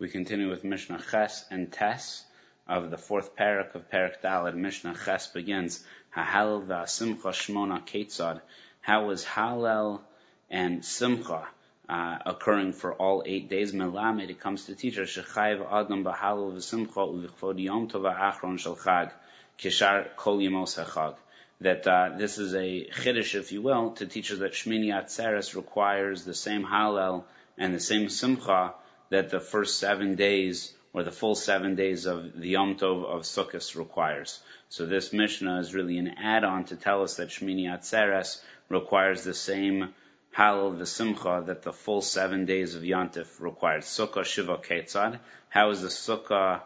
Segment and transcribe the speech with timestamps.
[0.00, 2.24] We continue with Mishnah Ches and Tes
[2.66, 4.54] of the fourth parak of Parak Dalad.
[4.54, 8.40] Mishnah Ches begins, Ha'halel v'asimcha shmona ketzad.
[8.80, 10.00] How is Hallel
[10.48, 11.46] and Simcha
[11.86, 13.74] uh, occurring for all eight days?
[13.74, 18.76] Melamed, it comes to teach us, Shechayv Adam b'Hallel v'Simcha u'v'chvod Yom Tov ha'achron shel
[18.76, 19.12] Chag,
[19.58, 21.16] kishar kol yemos ha'chag
[21.60, 25.54] that uh, this is a chiddush, if you will, to teach us that Shmini Atzeres
[25.54, 27.24] requires the same Hallel
[27.58, 28.72] and the same Simcha
[29.10, 33.22] that the first seven days or the full seven days of the Yom Tov of
[33.22, 34.40] Sukkot requires.
[34.68, 39.34] So this Mishnah is really an add-on to tell us that Shmini Atzeres requires the
[39.34, 39.94] same
[40.36, 43.84] Hallel the Simcha that the full seven days of Yontif requires.
[43.84, 45.18] Sukkah Shiva Ketzad.
[45.48, 46.62] How is the Sukkah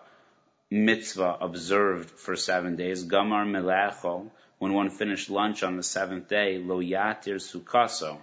[0.71, 3.07] mitzvah observed for seven days?
[3.07, 4.31] Gamar Melechol.
[4.59, 8.19] When one finished lunch on the seventh day, Lo Yatir Sukaso.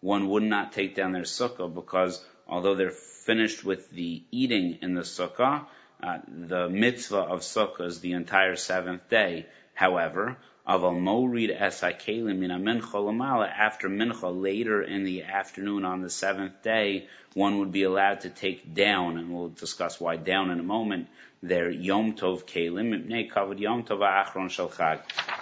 [0.00, 4.94] One would not take down their sukkah because although they're finished with the eating in
[4.94, 5.66] the sukkah,
[6.02, 9.46] uh, the mitzvah of sukkah is the entire seventh day.
[9.74, 16.62] However, aval morid esakelim min mincha after mincha later in the afternoon on the seventh
[16.62, 20.62] day, one would be allowed to take down, and we'll discuss why down in a
[20.62, 21.08] moment,
[21.42, 24.72] their yom tov kelim kavod yom tov achron shel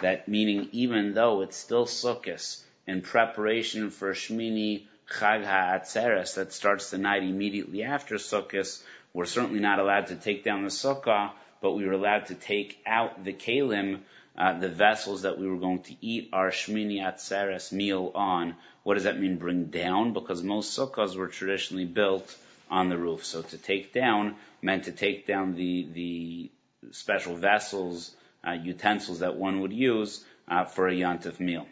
[0.03, 6.91] That meaning even though it's still sukkahs in preparation for Shmini Chag HaAtzeres that starts
[6.91, 11.73] the night immediately after Sukkot, we're certainly not allowed to take down the Sukkah, but
[11.73, 14.01] we were allowed to take out the Kalim,
[14.37, 18.57] uh, the vessels that we were going to eat our Shmini Atzeres meal on.
[18.83, 20.13] What does that mean, bring down?
[20.13, 22.37] Because most Sukkahs were traditionally built
[22.71, 23.25] on the roof.
[23.25, 26.51] So to take down meant to take down the, the
[26.91, 28.15] special vessels,
[28.47, 31.67] uh, utensils that one would use uh, for a Yantif meal.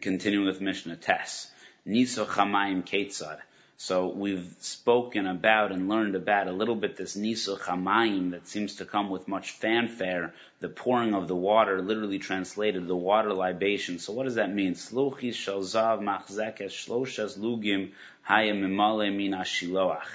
[0.00, 1.50] Continuing with Mishnah Tess.
[1.86, 3.38] Nisuch HaMayim Ketzad.
[3.76, 8.76] So we've spoken about and learned about a little bit this Nisuch HaMayim that seems
[8.76, 13.98] to come with much fanfare, the pouring of the water, literally translated, the water libation.
[13.98, 14.74] So what does that mean?
[14.74, 17.90] Sluchis Shalzav Machzekes Shloshas Lugim
[18.28, 20.06] Hayim Mimale Mina Shiloach.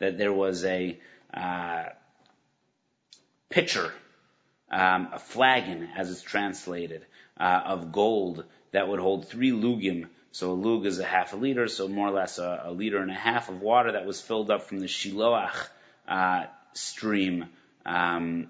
[0.00, 0.98] That there was a
[1.32, 1.84] uh,
[3.48, 3.92] pitcher,
[4.70, 7.06] um, a flagon, as it's translated,
[7.38, 11.36] uh, of gold that would hold three lugim, so a lug is a half a
[11.36, 14.20] liter, so more or less a, a liter and a half of water that was
[14.20, 15.68] filled up from the Shiloach
[16.08, 17.44] uh, stream
[17.86, 18.48] um,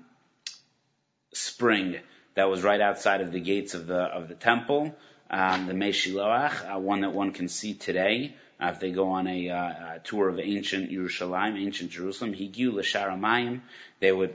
[1.34, 1.96] spring
[2.36, 4.96] that was right outside of the gates of the of the temple,
[5.30, 8.34] um, the Mei Shiloach, uh, one that one can see today.
[8.58, 12.72] Uh, if they go on a, uh, a tour of ancient Jerusalem, ancient Jerusalem, Higiu
[12.72, 13.60] l'Sharamayim,
[14.00, 14.34] they would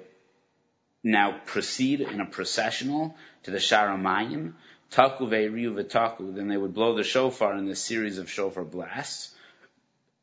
[1.03, 4.53] now proceed in a processional to the Sharamayim,
[4.91, 9.35] Taku ve'riu v'taku, then they would blow the shofar in this series of shofar blasts.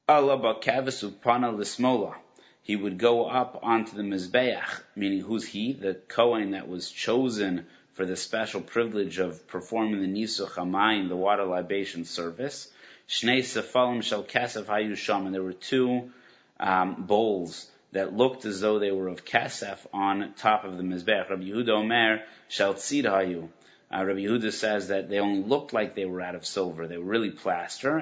[0.09, 2.15] Allah ba'kavisu pana l'smola.
[2.63, 5.73] He would go up onto the Mizbeach, meaning who's he?
[5.73, 11.17] The Kohen that was chosen for the special privilege of performing the Nisuch HaMayim, the
[11.17, 12.69] water libation service.
[13.09, 16.11] Shnei Sefalim Shel Kesef Hayusham, and there were two
[16.59, 21.31] um, bowls that looked as though they were of Kesef on top of the Mizbeach.
[21.31, 23.49] Rabbi Yehuda Omer Shel Tzid Hayu.
[23.93, 26.89] Uh, Rabbi Yehuda says that they only looked like they were out of silver.
[26.89, 27.99] They were really plaster.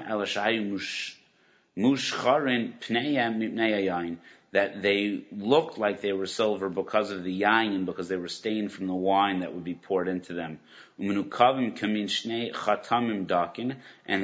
[4.52, 8.72] That they looked like they were silver because of the yayin, because they were stained
[8.72, 10.58] from the wine that would be poured into them.
[10.98, 11.10] And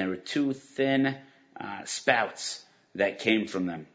[0.01, 1.17] there were two thin
[1.61, 3.87] uh, spouts that came from them.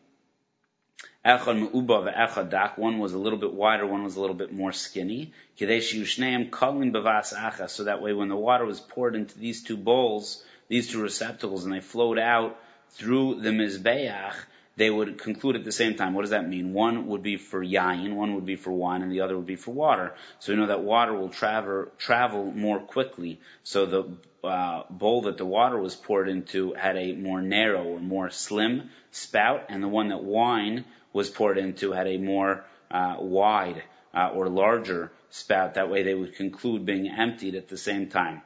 [1.26, 2.78] Echad me'uba ve'echad dak.
[2.78, 5.34] One was a little bit wider, one was a little bit more skinny.
[5.60, 7.70] Acha.
[7.70, 11.66] So that way when the water was poured into these two bowls, these two receptacles,
[11.66, 12.60] and they flowed out
[12.92, 14.36] through the mizbeach,
[14.78, 16.14] they would conclude at the same time.
[16.14, 16.74] What does that mean?
[16.74, 19.56] One would be for yayin, one would be for wine, and the other would be
[19.56, 20.14] for water.
[20.40, 23.40] So we know that water will travel, travel more quickly.
[23.64, 28.00] So the uh, bowl that the water was poured into had a more narrow or
[28.00, 33.16] more slim spout, and the one that wine was poured into had a more uh,
[33.20, 33.82] wide
[34.14, 35.76] uh, or larger spout.
[35.76, 38.42] That way they would conclude being emptied at the same time.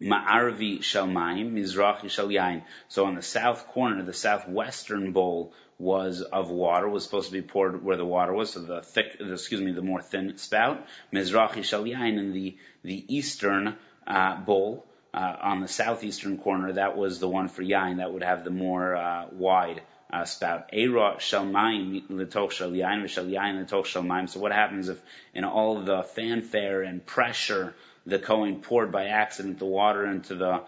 [0.00, 2.62] Ma'arvi shalmayim, mizrachi shal yain.
[2.88, 7.42] So on the south corner, the southwestern bowl was of water, was supposed to be
[7.42, 10.86] poured where the water was, so the thick, excuse me, the more thin spout.
[11.12, 16.96] Mizrachi shal yain, and the, the eastern uh, bowl uh, on the southeastern corner, that
[16.96, 20.70] was the one for yain, that would have the more uh, wide uh, spout.
[20.72, 24.28] Eira shalmayim letoch shal yain v'shal yain letoch shalmayim.
[24.28, 25.00] So what happens if
[25.34, 27.74] in all the fanfare and pressure
[28.08, 30.62] the Kohen poured by accident the water into the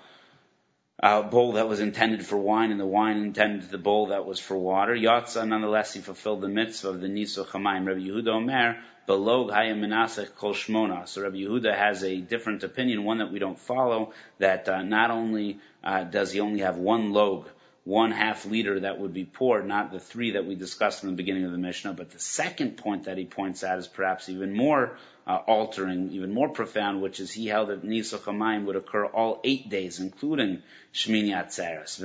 [1.02, 4.38] uh, bowl that was intended for wine and the wine intended the bowl that was
[4.38, 4.94] for water.
[4.94, 7.86] Yatza, nonetheless, he fulfilled the mitzvah of the Nisuch Hamayim.
[7.86, 8.76] Rabbi Yehuda Omer,
[9.08, 11.08] Belog Menasech Kol Shmona.
[11.08, 15.10] So Rabbi Yehuda has a different opinion, one that we don't follow, that uh, not
[15.10, 17.48] only uh, does he only have one log,
[17.90, 21.16] one half liter that would be poured, not the three that we discussed in the
[21.16, 24.54] beginning of the Mishnah, but the second point that he points out is perhaps even
[24.54, 24.96] more
[25.26, 29.40] uh, altering, even more profound, which is he held that Nisuch Hamayim would occur all
[29.42, 30.62] eight days, including
[30.94, 31.98] Shmini Atzeres.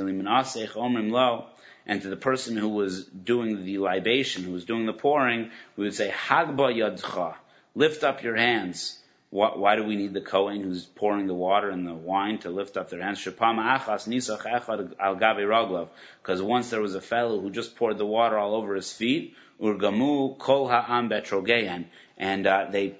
[1.87, 5.83] And to the person who was doing the libation, who was doing the pouring, we
[5.83, 7.35] would say, Hagba Yadcha,
[7.75, 8.97] lift up your hands.
[9.29, 12.77] Why, do we need the Kohen who's pouring the water and the wine to lift
[12.77, 13.23] up their hands?
[13.23, 13.41] Because
[16.41, 20.37] once there was a fellow who just poured the water all over his feet, urgamu
[20.37, 21.11] kol ha'am
[22.17, 22.95] and uh, they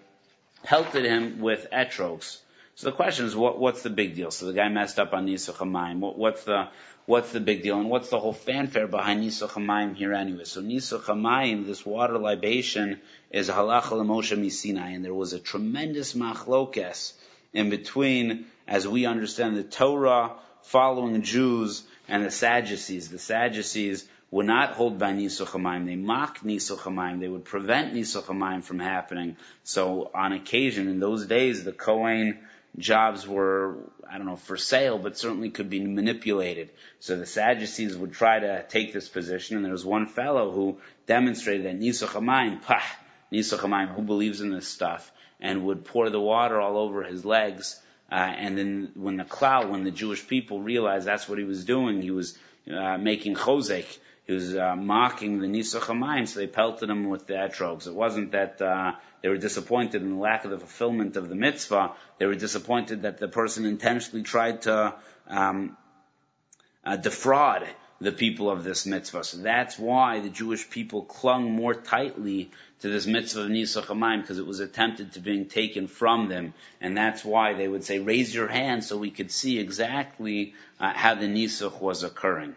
[0.64, 2.40] pelted him with etrogs.
[2.78, 4.32] So the question is, what, what's the big deal?
[4.32, 6.00] So the guy messed up on Nisuch HaMayim.
[6.00, 6.68] What, what's the,
[7.06, 7.80] what's the big deal?
[7.80, 10.44] And what's the whole fanfare behind Nisuch HaMayim here anyway?
[10.44, 13.00] So Nisuch HaMayim, this water libation,
[13.32, 17.14] is halacha l'moshe misinai, and there was a tremendous machlokes
[17.54, 20.34] in between, as we understand the Torah
[20.64, 23.08] following Jews and the Sadducees.
[23.08, 25.86] The Sadducees would not hold by Nisuch HaMayim.
[25.86, 27.22] They mock Nisuch HaMayim.
[27.22, 29.38] They would prevent Nisuch HaMayim from happening.
[29.64, 32.40] So on occasion, in those days, the Kohen
[32.78, 33.78] jobs were,
[34.10, 36.72] I don't know, for sale, but certainly could be manipulated.
[37.00, 40.78] So the Sadducees would try to take this position, and there was one fellow who
[41.06, 42.82] demonstrated that Nisuch HaMayim, pah,
[43.32, 47.80] Nisuch who believes in this stuff, and would pour the water all over his legs,
[48.12, 51.66] uh, and then when the cloud, when the Jewish people realized that's what he was
[51.66, 52.38] doing, he was
[52.72, 53.86] uh, making chozek,
[54.26, 57.86] he was uh, mocking the HaMayim, so they pelted him with the etrogs.
[57.86, 61.36] It wasn't that uh, they were disappointed in the lack of the fulfillment of the
[61.36, 61.92] mitzvah.
[62.18, 64.96] They were disappointed that the person intentionally tried to
[65.28, 65.78] um,
[66.84, 67.68] uh, defraud
[68.02, 69.24] the people of this mitzvah.
[69.24, 72.50] So that's why the Jewish people clung more tightly
[72.82, 76.56] to this mitzvah of HaMayim because it was attempted to being taken from them.
[76.82, 80.94] And that's why they would say, raise your hand so we could see exactly uh,
[80.94, 82.56] how the Nisuch was occurring.